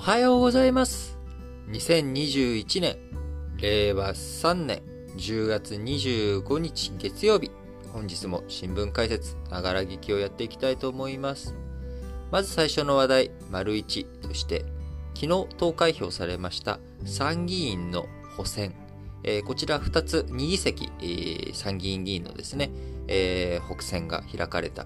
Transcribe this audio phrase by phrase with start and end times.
[0.00, 1.18] おはようございます。
[1.68, 2.96] 2021年、
[3.60, 4.80] 令和3年
[5.18, 7.50] 10月25日月曜日、
[7.92, 11.54] 本日も新聞解説、ながら聞きをやっていきたいと思います。
[12.30, 14.64] まず最初の話題、丸1として、
[15.12, 18.06] 昨日投開票されました参議院の
[18.38, 18.74] 補選、
[19.22, 22.70] えーこちら2つ、2議席、えー参議院議員のですね、
[23.08, 24.84] えー補選が開かれた、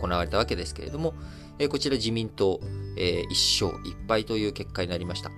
[0.00, 1.14] 行われたわけですけれども、
[1.58, 2.60] えこちら自民党、
[2.96, 5.30] え1勝1敗という結果になりました。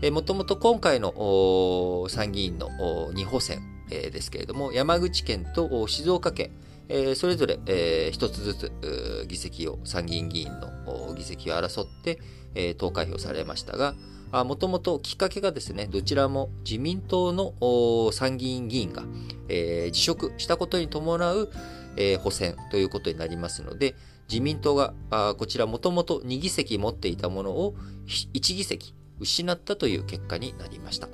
[0.00, 2.68] えもともと今回の参議院の
[3.12, 6.50] 2補選、えですけれども、山口県と静岡県、
[6.88, 12.18] えそれぞれ、えー一つずつ議席を、参議院議員の議席を争って、
[12.54, 13.94] え投開票されましたが、
[14.32, 19.04] もともときっかけがですね、どちらも自民党の参議院議員が、
[19.48, 21.50] えー辞職したことに伴う、
[21.96, 23.94] えー補選ということになりますので、
[24.28, 27.74] 自民党があこちらもともと2議席持っていたものを
[28.06, 31.08] 1議席失ったという結果になりました。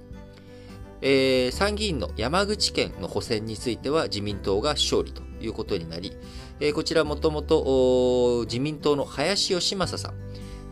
[1.00, 6.16] えー参議院の山口県の補選については自民党が勝利ということになり、
[6.58, 10.14] えーこちらもともと自民党の林芳正さん、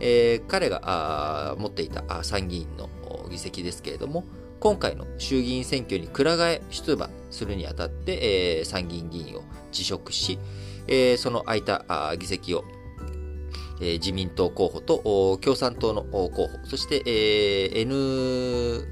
[0.03, 2.91] えー彼が持っていた参議院の
[3.31, 4.25] 議席ですけれども、
[4.61, 10.39] 今回の衆議院選挙にくら替え出馬するにあたって、えー参議院議員を辞職し、
[10.89, 11.85] えーその空いた
[12.19, 12.65] 議席を、
[13.81, 18.85] えー自民党候補と共産党の候補、そして、えー N,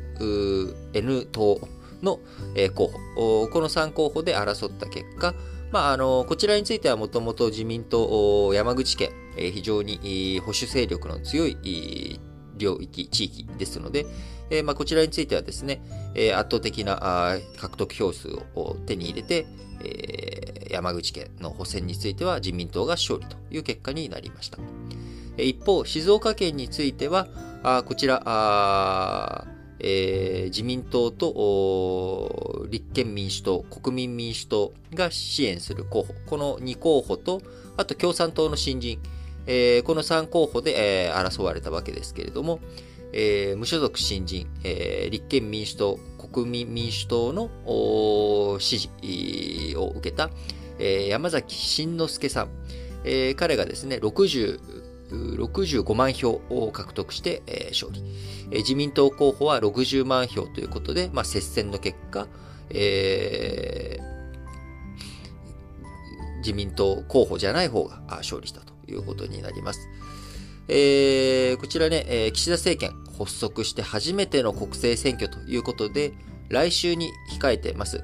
[0.95, 1.61] N 党
[2.03, 2.21] の、
[2.55, 5.35] えー候補、この3候補で争った結果、
[5.71, 12.21] まあ、あのこちらについてはもともと自民党山口県、えー非常に保守勢力の強い
[12.57, 14.07] 領域、地域ですので、
[14.51, 15.81] えーまあ、こちらについてはですね、
[16.15, 16.99] えー圧倒的な
[17.33, 19.47] あ獲得票数を手に入れて、
[19.85, 24.59] えー山口県の補選については自民党が勝利という結果になりました。
[25.37, 27.27] 一方、静岡県については、
[27.63, 29.47] あこちら、あ
[29.81, 37.41] えー自民党と立憲民主党、国民民主党が支援する候補、この2候補と、
[37.77, 38.99] あと共産党の新人、
[39.47, 42.61] えーこの3候補で、えー争われたわけですけれども、
[43.13, 45.99] えー無所属新人、えー立憲民主党、
[46.33, 50.31] 国民民主党の支持を受けた、
[50.79, 52.49] えー山崎慎之介さん、
[53.05, 54.27] えー彼がですね、6
[55.15, 58.03] 65万票を獲得して、え勝利。
[58.51, 62.27] え自民党候補は60万票ということで、まあ、接戦の結果、
[62.71, 64.21] えー
[66.41, 69.89] 自民党候補じゃない方が勝利したということになります。
[70.69, 76.15] えーこちらね、え岸田政権発足して初めての国政選挙ということで、
[76.49, 77.99] 来週に控えてます、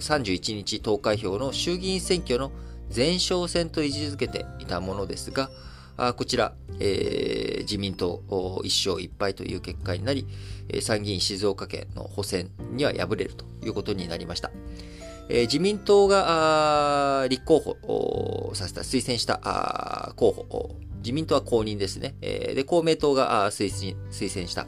[0.00, 2.52] 31日投開票の衆議院選挙の
[2.94, 5.50] 前哨戦と位置づけていたものですが、
[6.08, 10.26] あこちら、えー自民党1勝1敗という結果になり、
[10.80, 14.50] 参議院静岡県の補選には敗れるということになりました。
[15.28, 22.16] えー自民党が立候補させた、推薦した候補、自民党は公認ですね。
[22.20, 24.66] えーで、公明党が推薦した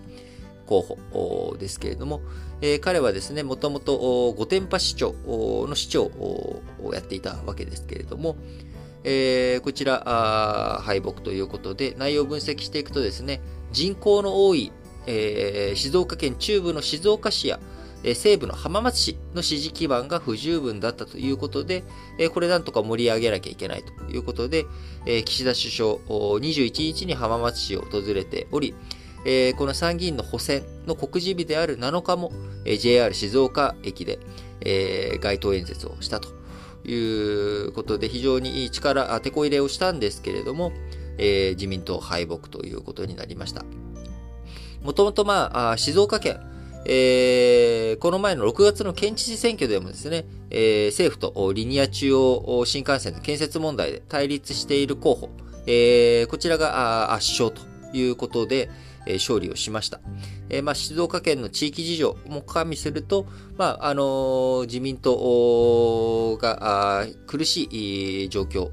[0.66, 2.20] 候補ですけれども、
[2.60, 5.12] えー彼はですね、もともと御殿場市長
[5.68, 6.62] の市長を
[6.94, 8.36] やっていたわけですけれども、
[9.04, 14.72] えーこちら敗北ということで、内容を分析していくとですね、人口の多い、
[15.06, 17.60] えー静岡県中部の静岡市や、
[18.02, 21.84] え西部の浜松市の支持基盤が不十分だったということで、
[22.18, 24.66] えこれなんとか盛り上げなきゃいけないということで、
[25.06, 25.94] え岸田首相、
[26.38, 28.74] 21日に浜松市を訪れており、
[29.26, 32.32] えこの参議院の補選の告示日である7日も、
[32.64, 34.18] え JR 静岡駅で、
[34.60, 36.43] え街頭演説をしたと。
[36.86, 40.72] いうことで、非常にいい力、手こ入れをしたんですけれども、
[41.18, 43.64] えー自民党敗北ということになりました。
[44.82, 46.40] もともとまあ、静岡県、
[46.86, 55.30] えーこの前の6月の県知事選挙でもですね、えー政府とリニア中央新幹線の建設問題で対立している候補、
[55.66, 57.62] えーこちらが圧勝と
[57.96, 58.68] いうことで、
[59.06, 60.00] え勝利をしました。
[60.48, 68.70] えまあ、静岡県の地域事情も加味すると、まああの自民党が苦しい状況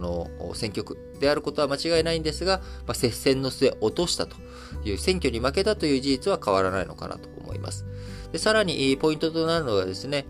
[0.00, 4.36] の選挙区であることは間違いないんですが、まあ、接戦の末落としたと
[4.84, 7.84] いう選挙に負けたという事実は変わらないのかなと思います。
[8.32, 10.26] でさらにポイントとなるのがですね、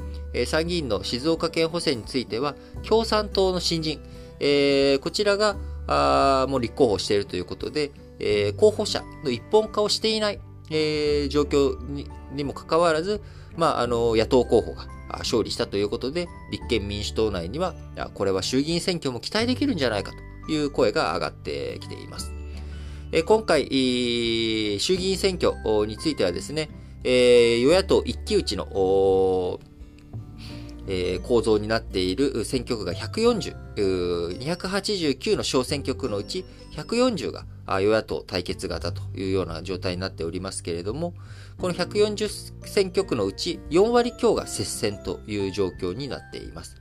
[0.47, 2.55] 参議院の静岡県補選については、
[2.87, 4.01] 共産党の新人、
[4.41, 10.41] えーこちらがあもう立候補しているということで、えー候補者の一本化をしていない、
[10.71, 11.77] えー状況
[12.35, 13.23] にもかかわらず、
[13.57, 14.87] まあ、あの野党候補が
[15.19, 17.75] 勝利したということで、立憲民主党内には、
[18.15, 20.13] これは衆議院選挙も期待できるんじゃないか
[20.47, 22.33] という声が上がってきています。
[23.13, 23.67] え今回、
[24.81, 25.55] 衆議院選挙
[25.87, 26.69] についてはですね、
[27.05, 29.61] え与野党一騎打ちの、
[30.89, 33.55] え構造になっている選挙区が140、
[34.39, 41.15] 289の小選挙区のうち140が与野党対決型というような状態になっておりますけれども、
[41.59, 46.77] この140選挙区のうち4割強が接戦という状況になっています。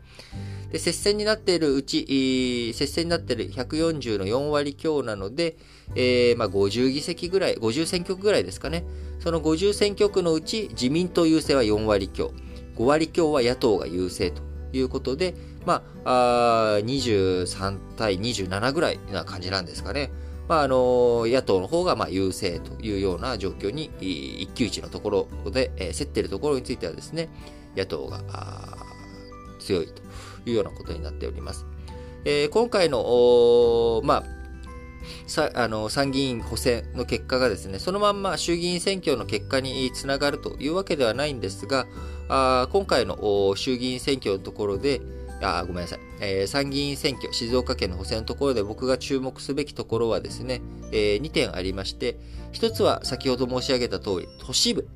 [0.71, 5.55] で接戦になっているうち、接戦になっている140の4割強なので、
[5.95, 8.83] えー、まあ、50議席ぐらい、50選挙区ぐらいですかね。
[9.19, 12.33] その50選挙区のうち自民党優勢は4割強、
[12.75, 14.41] 5割強は野党が優勢と
[14.73, 15.35] いうことで、
[15.65, 20.11] まあ、あ23対27ぐらいな感じなんですかね。
[20.47, 27.29] まあ、あの野党の方がまあ優勢というような状況に、一騎打ちのところで、えー、競っているところについてはですね、
[27.75, 28.21] 野党が
[29.59, 30.01] 強いと
[30.45, 31.65] いうようなことになっております。
[32.25, 34.23] えー、今回の、まあ、
[35.27, 41.87] さあの参議院補選の結果がですね、そのまんま衆議院選挙の結果につながるというわけではないんですが、
[42.29, 45.01] あ今回の衆議院選挙のところで、
[45.41, 52.17] あごめんなさい、えー、参議院選挙、静岡県の補選のところで僕が注目すべきところはですね、えー、2点ありまして、
[52.53, 54.87] 1つは先ほど申し上げた通り、都市部。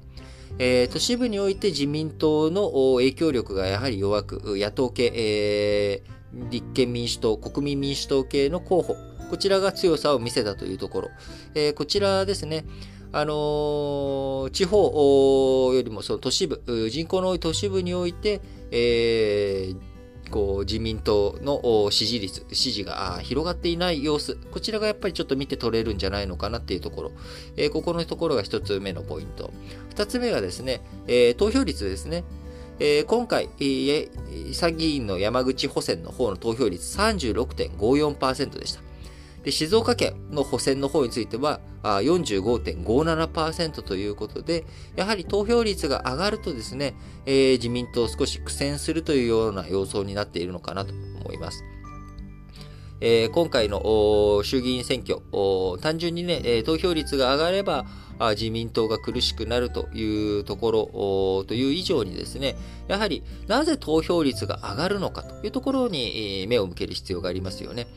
[0.59, 8.95] えー、都市部において自民党の影響力がやはり弱く、野党系、えー、立憲民主党、国民民主党系の候補、
[9.29, 11.09] こちらが強さを見せたというところ、
[11.53, 12.65] えー、こちらですね、
[13.11, 18.41] あの、地方よりもその都市部、人口の多い都市部において、
[18.71, 19.77] えー、
[20.29, 27.12] こう自民党の支持率、支持が広がっていない様子、こちらがやっぱりちょっと見て取れるんじゃないのかなっていうところ、
[27.56, 29.51] えー、ここのところが1つ目のポイント。
[29.95, 32.24] 2つ目がですね、えー、投票率ですね。
[32.79, 38.86] えー、今回、えー、参議院の山口補選の方の投票率36.54%でした。
[39.47, 44.65] で静岡県の補選の方については45.57%ということで、
[44.97, 46.95] やはり投票率が上がるとですね、
[47.25, 50.91] えー、自民党少し苦戦するというような様相になっているのかなと
[51.23, 51.63] 思います。
[52.99, 55.19] えー、今回の衆議院選挙、
[55.81, 57.85] 単純にね、投票率が上がれば、
[58.31, 62.55] 自民党が苦しくなるというところという以上にですね、
[62.88, 67.88] やはりなぜ投票率が上がるのかというところに目を向ける必要がありますよね。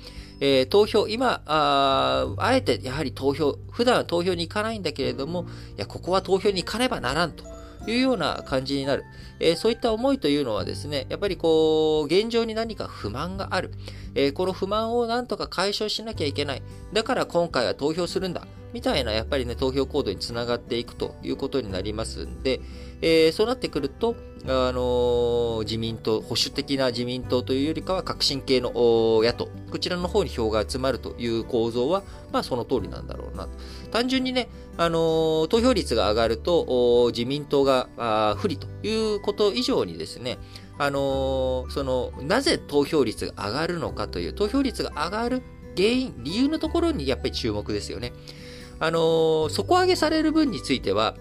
[0.40, 7.44] えー、投票、今あ、あえてやはり投票、普段は投票に行かないんだけれども、いや、ここは投票に行かねばならんと
[7.86, 9.04] いうような感じになる。
[9.38, 13.70] えー、そういった思いというのはですね、やっぱりこう、現状に何か不満がある。
[14.14, 16.62] えー、この不満をなんとか解消しなきゃいけない。
[16.92, 18.46] だから今回は投票するんだ。
[18.72, 22.60] みたいな、やっぱりね、投票行動につながっていくということになりますんで、
[23.02, 24.14] えー、そうなってくると、
[24.44, 32.02] あのー、自民党、保守的な自民党というよりかは革新系の野党、こちらの方に票が集まるという構造は、
[32.32, 33.50] まあその通りなんだろうなと。
[33.90, 40.38] 単純にね、あのー、投票率が上がると、自民党が不利ということ以上にですね、
[40.80, 45.42] あのその、なぜ投票率が上がるのかという、投票率が上がる
[45.76, 48.14] 原因、理由のところにやっぱり注目ですよね。
[48.78, 51.16] あのー、底上げされる分については、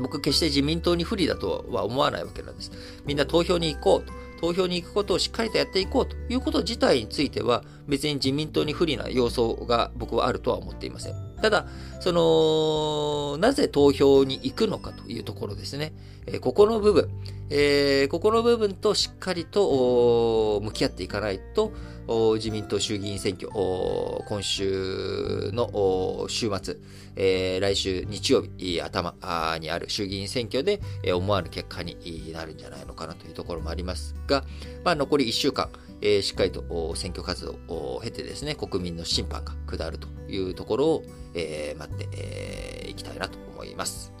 [0.00, 2.72] 僕決して自民党に不利だとは思わないわけなんです。
[3.04, 4.12] みんな投票に行こうと。
[4.40, 11.27] 投票に行くことをしっかりとやっていこうということ自体については、別に自民党に不利な要素が僕はあるとは思っていません。
[11.40, 11.66] ただ、
[12.00, 15.92] その、なぜ投票に行くのかというところですね。
[16.26, 17.08] え、ここの部分、
[17.50, 21.72] え、ここの部分としっかりと向き合っていかないと、
[22.08, 26.76] 自民党衆議院選挙、今週の週末、
[27.16, 29.14] えー、来週日曜日頭
[29.60, 30.80] にある衆議院選挙で
[31.12, 34.44] 思わぬ結果になるんじゃないのかなというところもありますが、
[34.84, 35.68] まあ、残り1週間、
[36.00, 41.02] えー、しっかりと選挙活動を経てですね、国民の審判が下るというところを、
[41.34, 44.14] えー、待ってい、えー、きたいなと思います。